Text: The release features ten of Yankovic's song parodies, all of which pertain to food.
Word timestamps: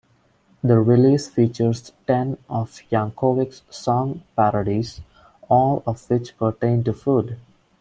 The 0.63 0.79
release 0.79 1.27
features 1.29 1.91
ten 2.07 2.39
of 2.49 2.79
Yankovic's 2.91 3.61
song 3.69 4.23
parodies, 4.35 5.01
all 5.47 5.83
of 5.85 6.09
which 6.09 6.35
pertain 6.39 6.83
to 6.85 6.93
food. 6.93 7.37